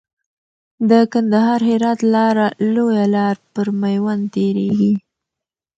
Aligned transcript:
د 0.89 0.91
کندهار 1.13 1.59
هرات 1.69 1.99
لاره 2.13 2.47
لويه 2.73 3.05
لار 3.15 3.35
پر 3.53 3.67
ميوند 3.81 4.23
تيريږي. 4.35 4.93